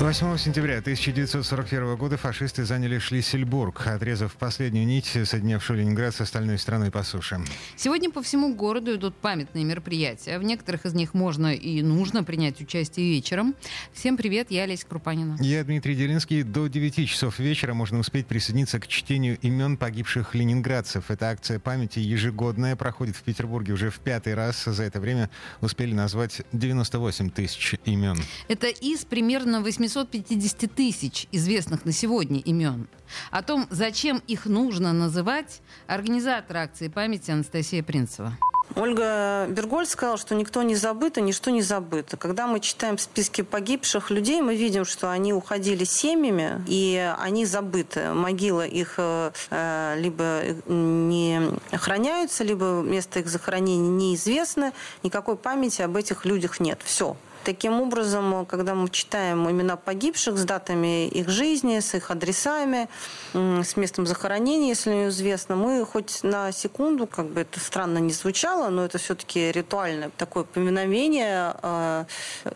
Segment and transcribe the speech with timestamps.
[0.00, 6.90] 8 сентября 1941 года фашисты заняли Шлиссельбург, отрезав последнюю нить, соединявшую Ленинград с остальной страной
[6.90, 7.38] по суше.
[7.76, 10.38] Сегодня по всему городу идут памятные мероприятия.
[10.38, 13.54] В некоторых из них можно и нужно принять участие вечером.
[13.92, 15.36] Всем привет, я Олеся Крупанина.
[15.38, 16.44] Я Дмитрий Делинский.
[16.44, 21.10] До 9 часов вечера можно успеть присоединиться к чтению имен погибших ленинградцев.
[21.10, 24.64] Эта акция памяти ежегодная, проходит в Петербурге уже в пятый раз.
[24.64, 25.28] За это время
[25.60, 28.16] успели назвать 98 тысяч имен.
[28.48, 32.88] Это из примерно 800 750 тысяч известных на сегодня имен.
[33.30, 38.36] О том, зачем их нужно называть, организатор акции памяти Анастасия Принцева.
[38.76, 42.16] Ольга Бергольд сказала, что никто не забыт и ничто не забыто.
[42.16, 48.12] Когда мы читаем списки погибших людей, мы видим, что они уходили семьями, и они забыты.
[48.12, 51.40] Могилы их э, либо не
[51.72, 54.72] охраняются, либо место их захоронения неизвестно.
[55.02, 56.80] Никакой памяти об этих людях нет.
[56.84, 57.16] Все.
[57.44, 62.88] Таким образом, когда мы читаем имена погибших с датами их жизни, с их адресами,
[63.32, 68.68] с местом захоронения, если известно, мы хоть на секунду, как бы это странно не звучало,
[68.68, 72.04] но это все-таки ритуальное такое поминовение, э,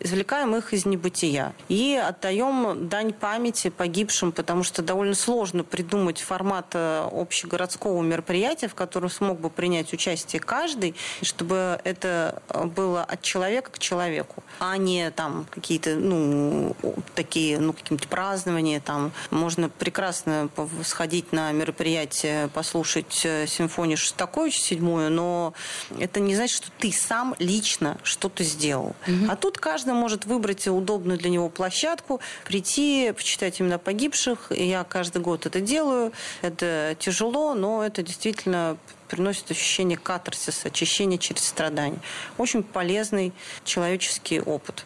[0.00, 6.66] извлекаем их из небытия и отдаем дань памяти погибшим, потому что довольно сложно придумать формат
[6.74, 12.42] э, общегородского мероприятия, в котором смог бы принять участие каждый, чтобы это
[12.76, 14.42] было от человека к человеку.
[14.58, 16.76] А не там какие-то, ну,
[17.14, 20.48] такие, ну, какие-то празднования, там, можно прекрасно
[20.84, 25.54] сходить на мероприятие, послушать э, симфонию Шостаковича седьмую, но
[25.98, 28.94] это не значит, что ты сам лично что-то сделал.
[29.06, 29.30] Угу.
[29.30, 34.50] А тут каждый может выбрать удобную для него площадку, прийти, почитать имена погибших.
[34.50, 36.12] Я каждый год это делаю.
[36.42, 41.98] Это тяжело, но это действительно приносит ощущение катарсиса, очищения через страдания.
[42.38, 43.32] Очень полезный
[43.64, 44.84] человеческий опыт.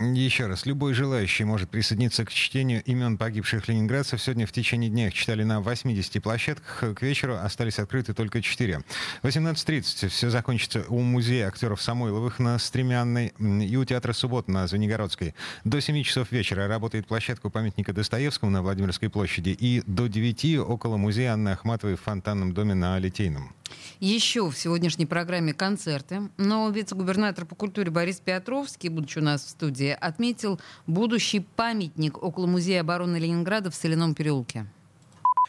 [0.00, 4.22] Еще раз, любой желающий может присоединиться к чтению имен погибших ленинградцев.
[4.22, 6.94] Сегодня в течение дня их читали на 80 площадках.
[6.94, 8.84] К вечеру остались открыты только 4.
[9.24, 15.34] 18.30 все закончится у музея актеров Самойловых на Стремянной и у театра Суббот на Звенигородской.
[15.64, 20.58] До 7 часов вечера работает площадка у памятника Достоевскому на Владимирской площади и до 9
[20.60, 23.52] около музея Анны Ахматовой в фонтанном доме на Литейном.
[24.00, 26.28] Еще в сегодняшней программе концерты.
[26.36, 32.46] Но вице-губернатор по культуре Борис Петровский, будучи у нас в студии, отметил будущий памятник около
[32.46, 34.66] Музея обороны Ленинграда в Соляном переулке.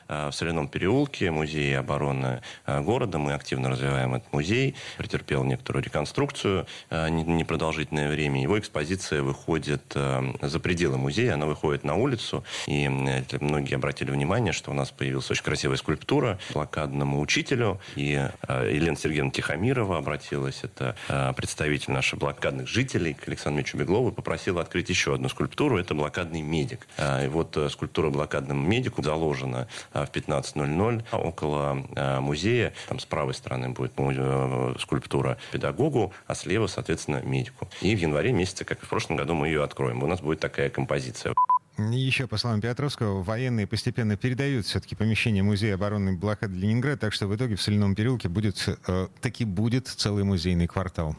[0.10, 3.20] Э, в Соляном переулке, музее обороны э, города.
[3.20, 4.76] Мы активно развиваем этот музей.
[4.98, 8.42] Претерпел некоторую реконструкцию э, непродолжительное время.
[8.42, 9.96] Его экспозиция выходит
[10.42, 12.44] за пределы музея, она выходит на улицу.
[12.66, 17.80] И многие обратили внимание, что у нас появилась очень красивая скульптура блокадному учителю.
[17.96, 18.12] И
[18.48, 20.96] Елена Сергеевна Тихомирова обратилась, это
[21.36, 25.78] представитель наших блокадных жителей, к Александру Мичу Беглову, попросила открыть еще одну скульптуру.
[25.78, 26.88] Это блокадный медик.
[26.98, 29.68] И вот скульптура блокадному медику заложена
[30.06, 32.74] в 15.00 около а, музея.
[32.88, 37.68] Там с правой стороны будет э, скульптура педагогу, а слева, соответственно, медику.
[37.82, 40.04] И в январе месяце, как и в прошлом году, мы ее откроем.
[40.04, 41.34] У нас будет такая композиция.
[41.92, 47.28] Еще, по словам Петровского, военные постепенно передают все-таки помещение музея оборонной блокады Ленинграда, так что
[47.28, 51.16] в итоге в Соляном переулке будет, э, таки будет целый музейный квартал.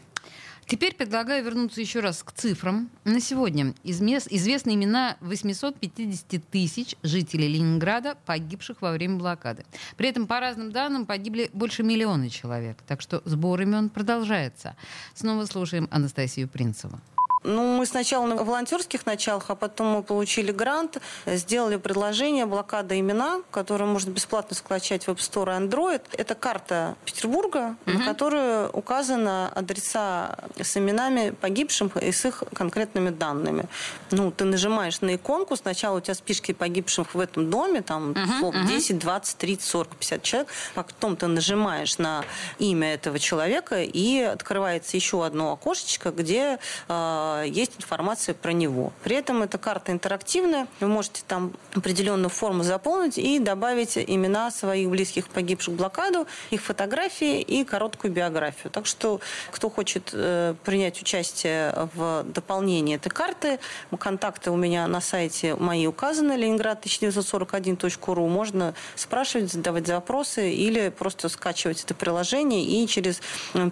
[0.70, 2.88] Теперь предлагаю вернуться еще раз к цифрам.
[3.03, 9.64] На сегодня известны имена 850 тысяч жителей Ленинграда, погибших во время блокады.
[9.97, 12.78] При этом, по разным данным, погибли больше миллиона человек.
[12.86, 14.76] Так что сбор имен продолжается.
[15.12, 17.00] Снова слушаем Анастасию Принцеву.
[17.43, 23.41] Ну, мы сначала на волонтерских началах, а потом мы получили грант, сделали предложение блокада имена,
[23.51, 26.03] которую можно бесплатно скачать в App Store и Android.
[26.12, 27.99] Это карта Петербурга, угу.
[27.99, 33.64] на которой указаны адреса с именами погибших и с их конкретными данными.
[34.11, 38.11] Ну, ты нажимаешь на иконку, сначала у тебя списки погибших в этом доме, там
[38.43, 42.23] угу, 10, 20, 30, 40, 50 человек, потом ты нажимаешь на
[42.59, 48.93] имя этого человека, и открывается еще одно окошечко, где э, есть информация про него.
[49.03, 50.67] При этом эта карта интерактивная.
[50.81, 56.62] Вы можете там определенную форму заполнить и добавить имена своих близких погибших в блокаду, их
[56.62, 58.71] фотографии и короткую биографию.
[58.71, 63.59] Так что, кто хочет э, принять участие в дополнении этой карты,
[63.99, 68.29] контакты у меня на сайте мои указаны, ленинград 1941.ру.
[68.29, 73.21] Можно спрашивать, задавать запросы или просто скачивать это приложение и через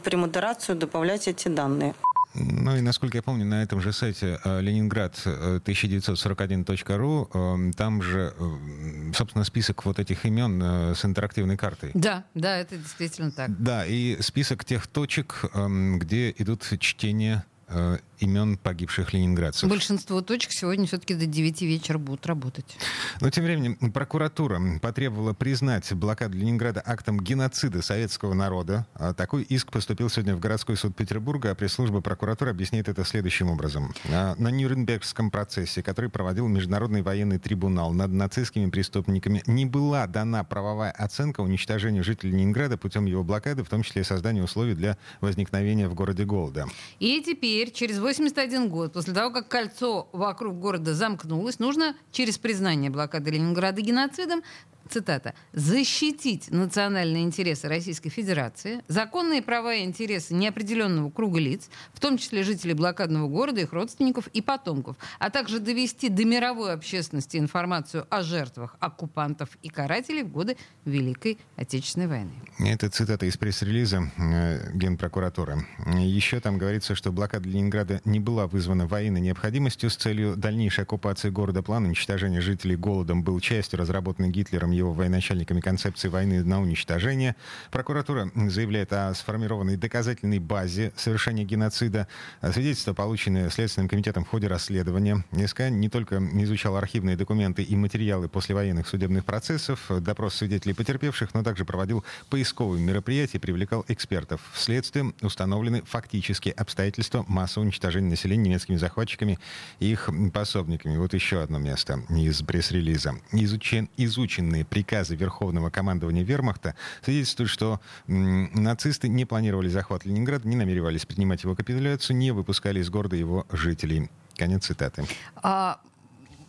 [0.02, 1.94] премодерацию добавлять эти данные.
[2.34, 8.34] Ну и, насколько я помню, на этом же сайте э, Ленинград 1941.ру э, там же,
[8.38, 11.90] э, собственно, список вот этих имен с интерактивной картой.
[11.94, 13.50] Да, да, это действительно так.
[13.60, 19.68] Да, и список тех точек, эм, где идут чтения Э, имен погибших ленинградцев.
[19.68, 22.76] Большинство точек сегодня все-таки до 9 вечера будут работать.
[23.20, 28.86] Но тем временем прокуратура потребовала признать блокаду Ленинграда актом геноцида советского народа.
[28.94, 33.50] А такой иск поступил сегодня в городской суд Петербурга, а пресс-служба прокуратуры объясняет это следующим
[33.50, 33.94] образом.
[34.10, 40.44] А, на Нюрнбергском процессе, который проводил Международный военный трибунал над нацистскими преступниками, не была дана
[40.44, 45.88] правовая оценка уничтожению жителей Ленинграда путем его блокады, в том числе создания условий для возникновения
[45.88, 46.66] в городе голода.
[46.98, 52.90] И теперь, через 81 год, после того, как кольцо вокруг города замкнулось, нужно через признание
[52.90, 54.42] блокады Ленинграда геноцидом
[54.88, 62.18] цитата, «защитить национальные интересы Российской Федерации, законные права и интересы неопределенного круга лиц, в том
[62.18, 68.06] числе жителей блокадного города, их родственников и потомков, а также довести до мировой общественности информацию
[68.10, 72.32] о жертвах оккупантов и карателей в годы Великой Отечественной войны».
[72.58, 75.66] Это цитата из пресс-релиза э, Генпрокуратуры.
[75.96, 81.30] Еще там говорится, что блокада Ленинграда не была вызвана военной необходимостью с целью дальнейшей оккупации
[81.30, 81.62] города.
[81.62, 87.36] План уничтожения жителей голодом был частью разработанной Гитлером его военачальниками концепции войны на уничтожение.
[87.70, 92.08] Прокуратура заявляет о сформированной доказательной базе совершения геноцида.
[92.52, 95.24] Свидетельства, полученные Следственным комитетом в ходе расследования.
[95.46, 101.42] СК не только изучал архивные документы и материалы послевоенных судебных процессов, допрос свидетелей потерпевших, но
[101.42, 104.40] также проводил поисковые мероприятия привлекал экспертов.
[104.52, 109.38] Вследствие установлены фактические обстоятельства массового уничтожения населения немецкими захватчиками
[109.80, 110.96] и их пособниками.
[110.96, 113.14] Вот еще одно место из пресс-релиза.
[113.32, 121.06] Изучен, изученные приказы Верховного командования Вермахта свидетельствуют, что нацисты не планировали захват Ленинграда, не намеревались
[121.06, 124.10] принимать его капитуляцию, не выпускали из города его жителей.
[124.36, 125.04] Конец цитаты.
[125.42, 125.80] А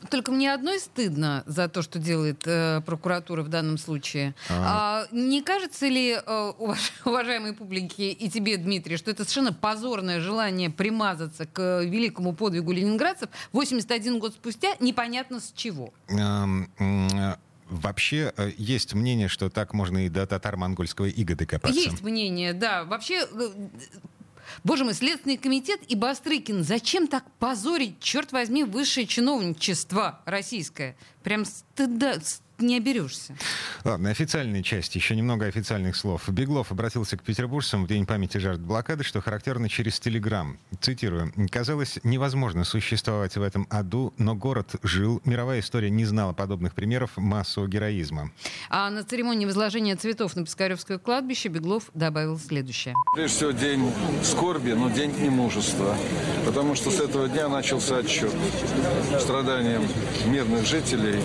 [0.09, 4.33] только мне одной стыдно за то, что делает э, прокуратура в данном случае.
[4.49, 5.07] А.
[5.11, 10.21] А, не кажется ли, э, уваж, уважаемой публике и тебе, Дмитрий, что это совершенно позорное
[10.21, 15.93] желание примазаться к великому подвигу ленинградцев 81 год спустя, непонятно с чего?
[17.69, 21.79] Вообще э, есть мнение, что так можно и до татар-монгольского ига докопаться.
[21.79, 22.83] Есть мнение, да.
[22.83, 23.49] Вообще, э,
[24.63, 30.95] Боже мой, Следственный комитет и Бастрыкин, зачем так позорить, черт возьми, высшее чиновничество российское?
[31.23, 32.17] Прям стыда,
[32.61, 33.35] не оберешься.
[33.83, 34.95] Ладно, официальная часть.
[34.95, 36.29] Еще немного официальных слов.
[36.29, 40.57] Беглов обратился к петербуржцам в день памяти жертв блокады, что характерно через Телеграм.
[40.81, 41.33] Цитирую.
[41.49, 45.21] «Казалось невозможно существовать в этом аду, но город жил.
[45.25, 48.31] Мировая история не знала подобных примеров массового героизма».
[48.69, 52.95] А на церемонии возложения цветов на Пискаревское кладбище Беглов добавил следующее.
[53.13, 53.91] Прежде всего, день
[54.23, 55.95] скорби, но день немужества.
[56.45, 58.31] Потому что с этого дня начался отчет
[59.19, 59.83] страданиям
[60.25, 61.21] мирных жителей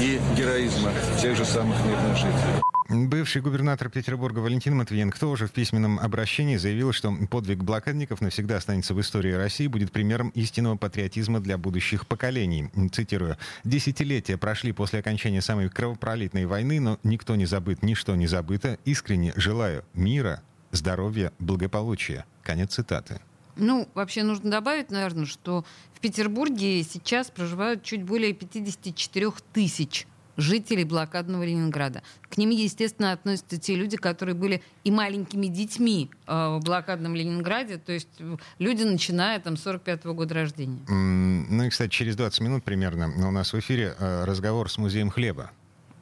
[0.00, 2.60] и героизма героизма тех же самых мирных жителей.
[2.88, 8.94] Бывший губернатор Петербурга Валентин Матвиенко тоже в письменном обращении заявил, что подвиг блокадников навсегда останется
[8.94, 12.68] в истории России, будет примером истинного патриотизма для будущих поколений.
[12.92, 13.38] Цитирую.
[13.64, 18.76] «Десятилетия прошли после окончания самой кровопролитной войны, но никто не забыт, ничто не забыто.
[18.84, 20.42] Искренне желаю мира,
[20.72, 22.26] здоровья, благополучия».
[22.42, 23.20] Конец цитаты.
[23.56, 30.06] Ну, вообще нужно добавить, наверное, что в Петербурге сейчас проживают чуть более 54 тысяч
[30.40, 32.02] жителей блокадного Ленинграда.
[32.28, 37.78] К ним, естественно, относятся те люди, которые были и маленькими детьми э, в блокадном Ленинграде,
[37.78, 40.80] то есть э, люди, начиная там 45 -го года рождения.
[40.88, 45.10] ну и, кстати, через 20 минут примерно у нас в эфире э, разговор с музеем
[45.10, 45.50] хлеба.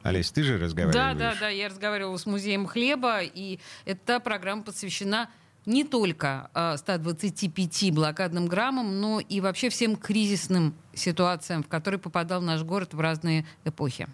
[0.03, 0.95] Олесь, ты же разговариваешь?
[0.95, 5.29] Да, да, да, я разговаривала с музеем хлеба, и эта программа посвящена
[5.69, 12.41] не только 125 э, блокадным граммам, но и вообще всем кризисным ситуациям, в которые попадал
[12.41, 14.07] наш город в разные эпохи.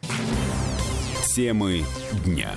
[1.34, 1.84] Темы
[2.26, 2.52] дня.